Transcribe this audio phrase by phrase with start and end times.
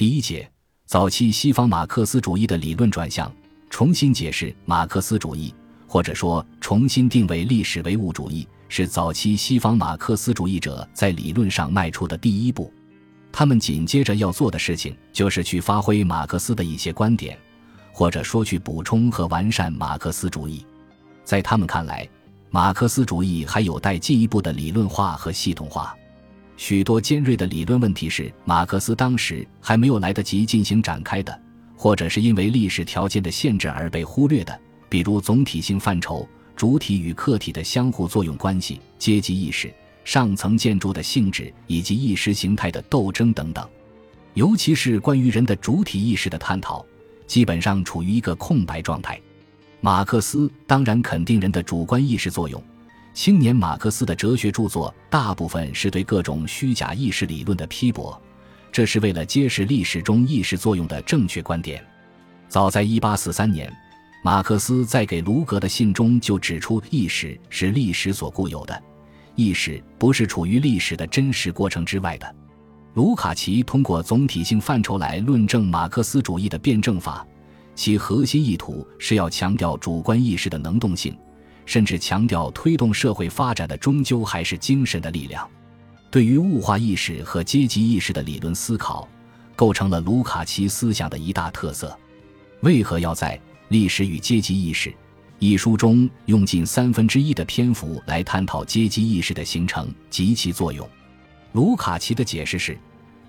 [0.00, 0.50] 第一节，
[0.86, 3.30] 早期西方马克思主义的理论转向，
[3.68, 5.54] 重新解释马克思主义，
[5.86, 12.72] 或者说重新定位历史唯物主义，是早期西方马克思主义者在理论上迈出的第一步。
[13.30, 17.38] 他们紧接着要做的事情，就是去发挥马克思的一些观点，
[17.92, 20.64] 或者说去补充和完善马克思主义。
[21.24, 22.08] 在他们看来，
[22.48, 25.94] 马克思主义还有待进一步的理论化和系统化。
[26.60, 31.40] 许多尖锐的理论问题是马克思当时还没有来得及进行展开的，
[31.74, 39.72] 或者是因为历史条件的限制而被忽略的，比如总体性范畴、主体与客体的相互作用关系、阶级意识。
[40.04, 43.66] 上层建筑的性质以及意识形态的斗争等等，
[44.34, 46.84] 尤其是关于人的主体意识的探讨，
[47.26, 49.18] 基本上处于一个空白状态。
[49.80, 52.62] 马克思当然肯定人的主观意识作用，
[53.20, 58.18] 青年马克思的哲学著作大部分是对各种虚假意识理论的批驳，
[58.72, 61.84] 这是为了揭示历史中意识作用的正确观点。
[62.48, 63.70] 早在1843年，
[64.24, 68.82] 马克思在给卢格的信中就指出，意识是历史所固有的。
[69.34, 72.34] 意识不是处于历史的真实过程之外的。
[72.94, 77.26] 卢卡奇通过总体性范畴来论证马克思主义的辩证法，
[77.74, 81.14] 其核心意图是要强调主观意识的能动性，
[81.70, 85.48] 甚至强调推动社会发展的终究还是精神的力量。
[86.10, 89.08] 对于物化意识和阶级意识的理论思考，
[89.54, 91.96] 构成了卢卡奇思想的一大特色。
[92.62, 94.92] 为何要在历史与阶级意识？
[95.38, 100.84] 一书中用近三分之一的篇幅来探讨阶级意识的形成及其作用。
[101.52, 102.76] 卢卡奇的解释是：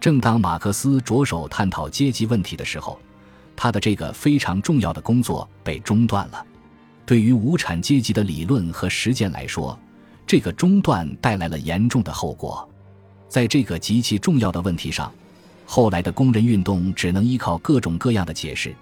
[0.00, 2.98] 正当马克思着手探讨阶级问题的时候，
[3.54, 6.46] 他的这个非常重要的工作被中断了。
[7.10, 9.76] 对于无产阶级的理论和实践来说，
[10.24, 12.70] 这个中断带来了严重的后果。
[13.28, 15.12] 在这个极其重要的问题上，
[15.66, 18.72] 后来的工人运动只能依靠各种各样的解释。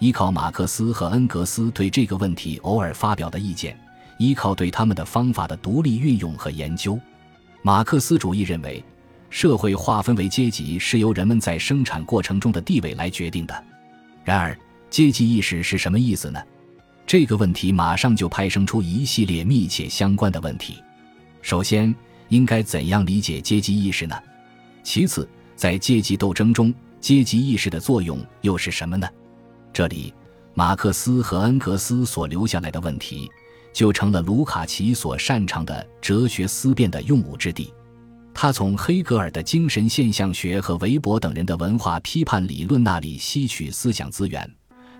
[0.00, 3.74] 依靠马克思和恩格斯对这个问题偶尔发表的意见，
[4.18, 7.00] 依靠对他们的方法的独立运用和研究，
[7.62, 8.84] 马克思主义认为，
[9.30, 13.64] 社会划分为阶级是由人们在生产过程中的地位来决定的。
[14.24, 14.54] 然而，
[14.90, 16.38] 阶级意识是什么意思呢？
[17.08, 20.76] 这个问题马上就派生出一系列密切相关的问题。
[21.40, 21.92] 首先，
[22.28, 24.14] 应该怎样理解阶级意识呢？
[24.82, 25.26] 其次，
[25.56, 29.08] 在阶级斗争中，阶级意识的作用又是什么呢？
[29.72, 30.12] 这里，
[30.52, 33.26] 马克思和恩格斯所留下来的问题，
[33.72, 37.72] 就成了卢卡奇所擅长的哲学思辨的用武之地。
[38.34, 44.46] 他从黑格尔的精神现象学和韦伯等人的文化批判理论那里吸取思想资源，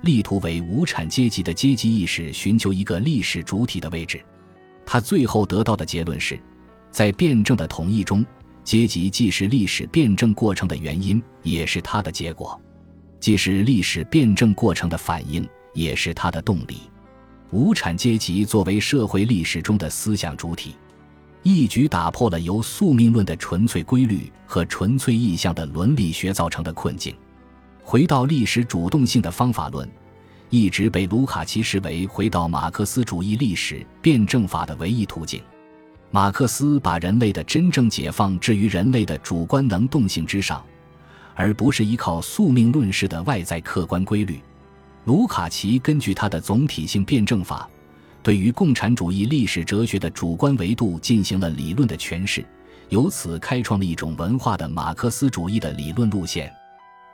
[0.03, 4.21] 力图为无产阶级的阶级意识寻求一个历史主体的位置。
[4.87, 6.39] 他最后得到的结论是，
[6.91, 8.25] 在辩证的统一中，
[8.65, 12.61] 阶级既是历史辩证过程的原因，也是它的结果。
[13.21, 16.79] 既是历史辩证过程的反应，也是它的动力。
[17.51, 20.77] 无产阶级作为社会历史中的思想主体，
[21.43, 27.15] 一举打破了由宿命论的纯粹规律和纯粹意向的伦理学造成的困境。
[27.91, 29.91] 回到历史主动性的方法论，
[30.51, 35.41] 一直被卢卡奇视为回到马克思主义历史辩证法的唯一途径。
[36.11, 40.63] 马克思把人类的真正解放置于人类的主观能动性之上。
[41.35, 44.39] 而不是依靠宿命论式的外在客观规律，
[45.07, 47.67] 卢卡奇根据他的总体性辩证法，
[48.23, 52.45] 对于共产主义历史哲学的主观维度进行了理论的诠释，
[52.91, 56.53] 由此开创了一种文化的马克思主义的理论路线。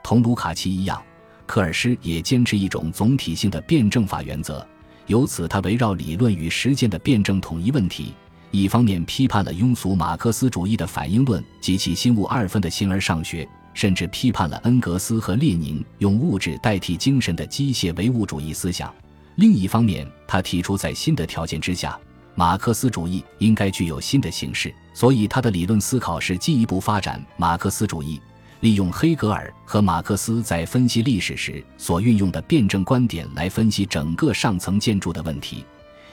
[0.05, 1.01] 同卢卡奇一样，
[1.47, 4.63] 科尔施也坚持一种总体性的辩证法原则，
[5.07, 8.13] 由此他围绕理论与实践的辩证统一问题，
[8.51, 13.49] 一方面批判了庸俗马克思主义的反应论及其心物二分的形而上学。
[13.73, 18.93] 甚至批判了恩格斯和列宁用物质代替精神的机械唯物主义思想。
[19.35, 21.99] 另一方面，他提出在新的条件之下，
[22.35, 24.73] 马克思主义应该具有新的形式。
[24.93, 28.21] 所以，他的理论思考是进一步发展马克思主义，
[28.61, 35.65] 利用黑格尔和马克思在分析历史时所运用的辩证观点来分析整个上层建筑的问题，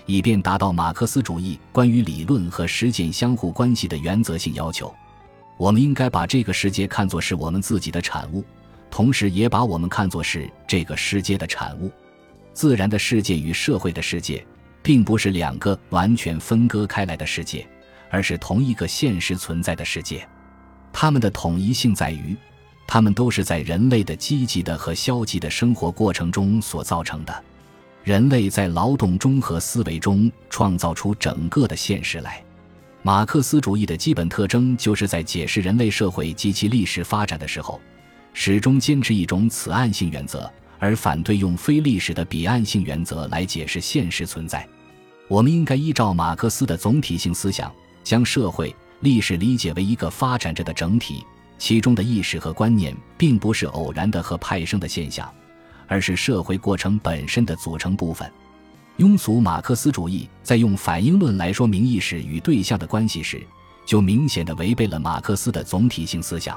[0.07, 4.93] 以便达到马克思主义关于理论和实践相互关系的原则性要求。
[5.57, 8.45] 我们应该把这个世界看作是我们自己的产物，
[8.91, 11.91] 同时也把我们看作是这个世界的产物。
[12.53, 14.45] 自然的世界与社会的世界，
[14.83, 17.67] 并不是两个完全分割开来的世界，
[18.11, 20.27] 而是同一个现实存在的世界。
[20.93, 22.37] 它们的统一性在于，
[22.87, 27.45] 它们都是在人类的积极的和消极的生活过程中所造成的。
[28.05, 32.43] 人类在劳动中和思维中创造出整个的现实来。
[33.03, 37.81] 马克思主义的基本特征，就是在解释人类社会及其历史发展的时候，
[38.33, 40.49] 始终坚持一种此岸性原则，
[40.79, 44.67] 而反对用非历史的彼岸性原则来解释现实存在。
[45.29, 47.73] 我们应该依照马克思的总体性思想，
[48.05, 51.27] 将社会历史理解为一个发展着的整体，
[51.59, 55.29] 其中的意识和观念并不是偶然的和派生的现象，
[55.89, 58.31] 而是社会过程本身的组成部分。
[58.99, 63.45] 庸俗马克思主义在用反应论来说明意识与对象的关系时，
[63.85, 66.57] 就明显的违背了马克思的总体性思想，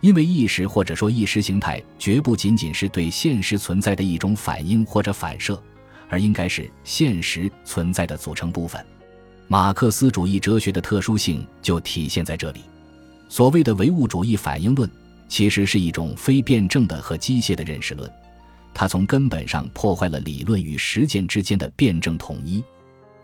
[0.00, 5.62] 因为意识或者说意识形态绝不仅仅是对现实存在的一种反应或者反射，
[6.08, 8.84] 而应该是现实存在的组成部分。
[9.50, 12.60] 马克思主义哲学的特殊性就体现在这里。
[13.30, 14.88] 所谓的唯物主义反应论，
[15.26, 18.10] 其实是一种非辩证的和机械的认识论。
[18.74, 22.62] 它从根本上破坏了理论与实践之间的辩证统一，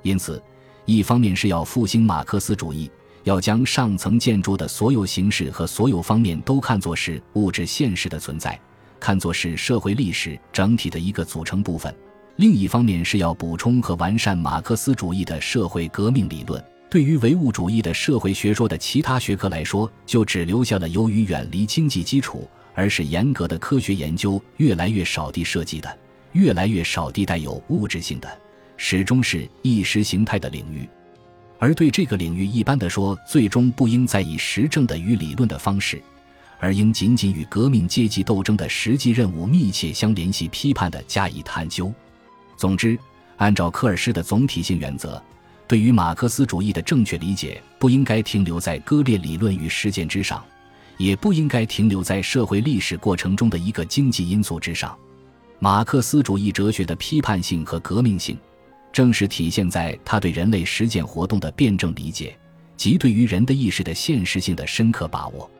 [0.02, 0.42] 因此，
[0.86, 2.90] 一方面是要复兴马克思主义，
[3.24, 8.58] 要将上层建筑的所有形式和所有方面都看作是物质现实的存在，
[8.98, 11.92] 看作是社会历史整体的一个组成部分；
[12.36, 16.62] 另一方面是要补充和完善马克思主义的社会革命理论。
[16.90, 22.48] 对于唯物主义的社会学说的其他学科来说，就只留下了由于远离经济基础。
[22.76, 25.98] 而是严格的科学研究越来越少地涉及的，
[26.32, 28.28] 越来越少地带有物质性的，
[28.76, 30.88] 始终是意识形态的领域。
[31.60, 36.02] 而对这个领域，一般的说，最终不应再以实证的与理论的方式，
[36.58, 41.94] 而应仅仅与革命阶级斗争的实际任务密切相联系、批判的加以探究。
[42.56, 42.98] 总之，
[43.36, 45.22] 按照科尔施的总体性原则，
[45.66, 50.42] 对于马克思主义的正确理解，不应该停留在割裂理论与实践之上。
[50.96, 54.96] 也不应该停留在社会历史过程中的一个经济因素之上。
[55.58, 58.38] 马克思主义哲学的批判性和革命性，
[58.92, 62.38] 正是体现在他对人类实践活动的辩证理解
[62.76, 65.50] 及对于人的意识的现实性的深刻把握。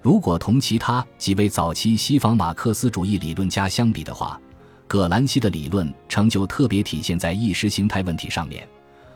[0.00, 4.40] 如果同其他几位早期西方马克思主义理论家相比的话，
[4.86, 8.66] 葛兰西的理论成就特别体现在意识形态问题上面，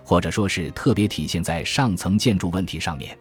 [0.03, 3.17] 或者说是特别体现在上层建筑问题上面。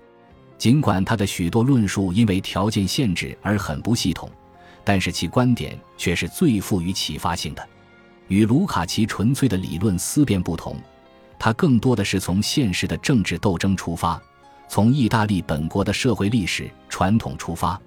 [0.57, 4.30] 尽管他的许多论述因为条件限制而很不系统，
[4.84, 7.66] 但是其观点却是最富于启发性的。
[8.28, 10.75] 与卢卡奇纯粹的理论思辨不同，
[11.40, 14.22] 他更多的是从现实的政治斗争出发，
[14.68, 17.80] 从意大利本国的社会历史传统出发，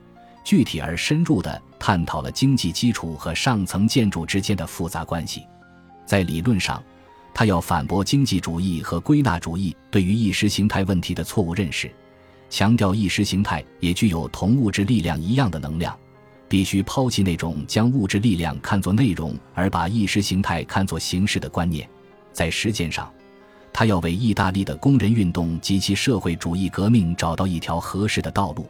[0.42, 5.44] 具体而深入地探讨了经济基础和上层建筑之间的复杂关系。
[6.06, 6.80] 在理论上，
[7.34, 11.90] 他要反驳经济主义和归纳主义对于意识形态问题的错误认识。
[12.48, 15.98] 强调意识形态也具有同物质力量一样的能量，
[16.48, 21.88] 必须抛弃那种将物质力量看作内容而把意识形态看作形式的观念。
[22.32, 23.12] 在实践上，
[23.72, 28.68] 他要为意大利的工人运动及其社会主义革命找到一条合适的道路，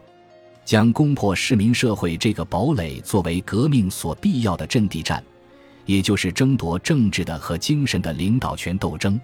[0.65, 5.23] 将攻破市民社会这个堡垒作为革命所必要的阵地战，
[5.85, 9.19] 也就是争夺政治的和精神的领导权斗争。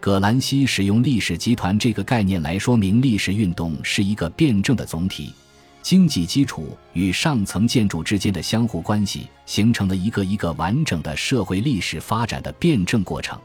[0.00, 5.34] 葛兰西使用历史集团这个概念来说明历史运动是一个辩证的总体，
[5.82, 13.38] 经济基础与上层建筑之间的相互关系形成了一个一个完整的社会历史发展的辩证过程。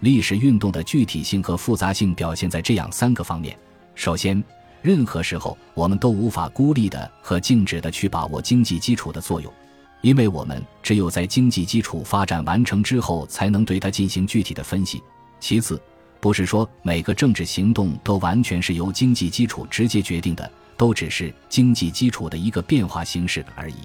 [0.00, 3.56] 历史运动的具体性和复杂性表现在这样三个方面：
[3.94, 4.42] 首先，
[4.84, 9.50] 任何时候我们都无法孤立的和静止的去把握经济基础的作用，
[10.02, 15.02] 因为我们只有在经济基础发展完成之后，才能对它进行具体的分析。
[15.40, 15.80] 其次，
[16.20, 23.76] 不是说每个政治行动都完全是由经济基础直接决定的，都只是经济基础的一个变化形式而已。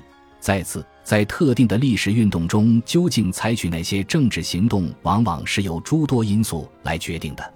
[0.41, 7.53] 再次，在特定的历史运动中，究竟采取哪些政治行动，往往是由诸多因素来决定的。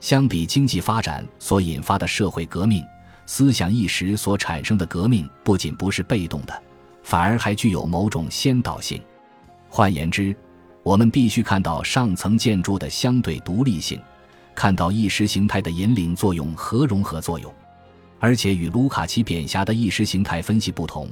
[0.00, 2.84] 相比经济发展所引发的社会革命，
[3.26, 6.62] 思想意识所产生的革命不仅不是被动的，
[7.02, 9.02] 反而还具有某种先导性。
[9.68, 10.34] 换言之，
[10.82, 14.00] 我们必须看到上层建筑的相对独立性，
[14.54, 17.52] 看到意识形态的引领作用和融合作用。
[18.20, 21.08] 而且与卢卡奇贬狭的意识形态分析不同，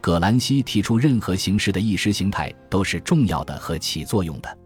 [0.00, 4.58] 葛兰西提出任何形式的意识形态都是重要的和起作用的。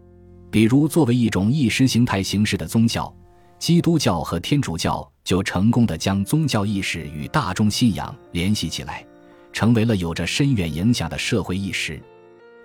[0.51, 3.13] 比如，作为一种意识形态形式的宗教，
[3.59, 9.05] 基督教和天主教就成功的将宗教意识与大众信仰联系起来，
[9.53, 12.01] 成为了有着深远影响的社会意识。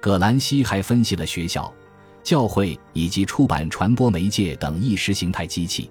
[0.00, 1.72] 葛兰西还分析了学校、
[2.22, 5.90] 教会以及出版传播媒介等意识形态机器，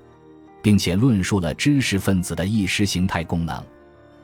[0.61, 3.63] 并且论述了知识分子的意识形态功能。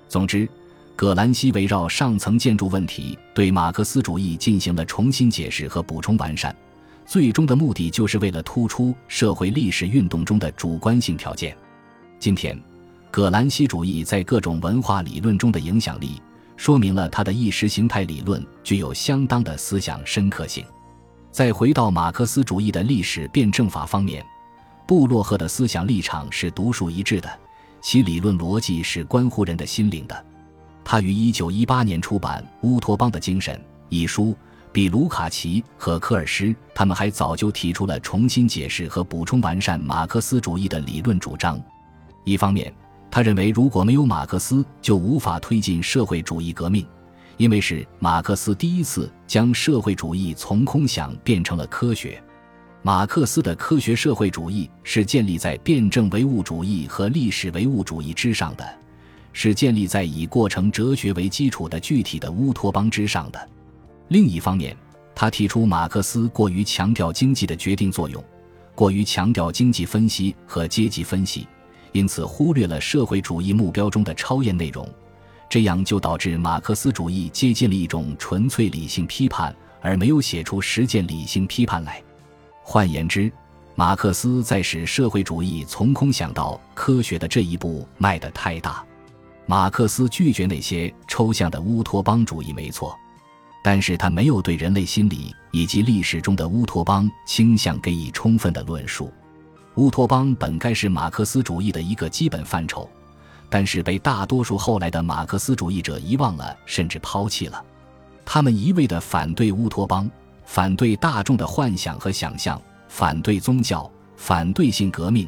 [0.09, 0.47] 总之，
[0.95, 6.55] 葛兰西围绕上层建筑问题对马克思主义进行了重新解释和补充完善，
[7.05, 11.55] 最终的目的就是为了突出社会历史运动中的主观性条件。
[12.19, 12.59] 今天，
[13.11, 16.21] 葛兰西主义在各种文化理论中的影响力。
[16.55, 20.63] 说明了他的意识形态理论具有相当的思想深刻性。
[21.31, 24.23] 再回到马克思主义的历史辩证法方面，
[24.87, 27.29] 布洛赫的思想立场是独树一帜的，
[27.81, 30.25] 其理论逻辑是关乎人的心灵的。
[30.85, 33.55] 他于1918年出版《乌托邦的精神》
[33.89, 34.37] 一书，
[34.73, 41.61] 比卢卡奇和科尔施他们还早就提出了重新解释和补充完善马克思主义的理论主张。
[42.23, 42.73] 一方面，
[43.11, 46.83] 他认为如果没有马克思，就无法推进社会主义革命，
[47.37, 52.19] 因为是马克思第一次将社会主义从空想变成了科学。
[52.81, 58.67] 马克思的科学社会主义是建立在辩证唯物主义和历史唯物主义之上的。
[59.33, 63.49] 是建立在以过程哲学为基础的具体的乌托邦之上的。
[64.09, 64.75] 另一方面，
[65.15, 68.23] 他提出马克思过于强调经济的决定作用，
[68.75, 71.47] 过于强调经济分析和阶级分析，
[71.91, 74.87] 因此忽略了社会主义目标中的超验内容。
[75.49, 82.01] 这样就导致马克思主义接近了一种纯粹理性批判，而没有写出实践理性批判来。
[82.63, 83.31] 换言之，
[83.75, 88.83] 马克思在使社会主义从空想到科学的这一步迈得太大。
[89.45, 92.97] 马克思拒绝那些抽象的乌托邦主义，没错，
[93.63, 99.11] 但是他没有对人类心理以及历史中的乌托邦倾向给予充分的论述。
[99.75, 102.87] 乌托邦本该是马克思主义的一个基本范畴，
[103.49, 107.63] 但是被大多数后来的马克思主义者遗忘了，甚至抛弃了。
[108.25, 110.09] 他们一味地反对乌托邦，
[110.45, 115.27] 反对大众的幻想和想象，反对宗教，反对性革命。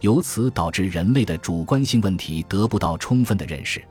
[0.00, 3.82] 由此导致人类的主观性问题得不到充分的认识。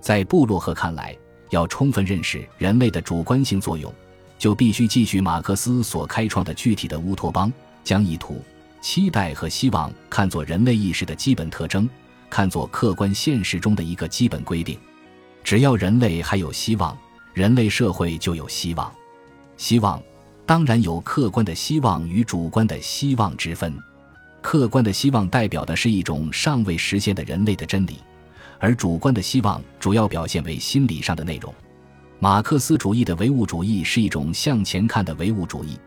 [0.00, 1.16] 在布洛赫看来，
[1.50, 3.92] 要充分认识人类的主观性作用，
[4.38, 7.52] 就必须继续马克思所开创的具体的乌托邦，
[7.84, 8.42] 将意图、
[8.80, 11.88] 期待和希望看作人类意识的基本特征，
[12.30, 14.78] 看作客观现实中的一个基本规定。
[15.44, 16.96] 只要人类还有希望，
[17.34, 18.92] 人类社会就有希望。
[19.56, 20.02] 希望
[20.46, 23.76] 当然有客观的希望与主观的希望之分。
[24.42, 27.98] 客观的希望代表的是一种尚未实现的人类的真理，
[28.60, 31.52] 而主观的希望主要表现为心理上的内容。
[32.20, 35.78] 马克思主义的唯物主义是一种向前看的唯物主义，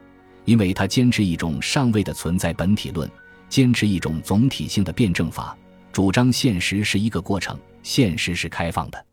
[0.46, 3.10] 因为它坚持一种尚未的存在本体论，
[3.48, 5.56] 坚持一种总体性的辩证法，
[5.92, 9.06] 主张现实是一个过程，现实是开放的。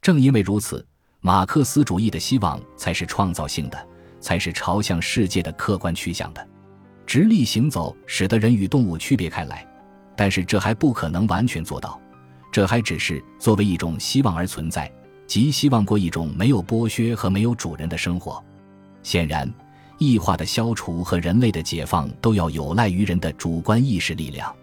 [0.00, 0.86] 正因为如此，
[1.20, 3.88] 马克思主义的希望才是创造性的，
[4.20, 6.46] 才是朝向世界的客观趋向的。
[7.04, 9.66] 直立行走使得人与动物区别开来，
[10.16, 12.00] 但是这还不可能完全做到，
[12.52, 14.90] 这还只是作为一种希望而存在，
[15.26, 18.42] 即希望过一种没有剥削和没有主人的生活。
[19.02, 19.52] 显然，
[19.98, 24.54] 异化的消除和人类的解放都要有赖于人的主观意识力量，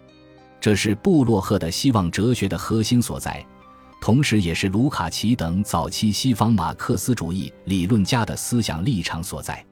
[0.60, 3.44] 这是布洛赫的希望哲学的核心所在，
[4.00, 9.64] 同时也是卢卡奇等早期西方马克思主义理论家的思想立场所在。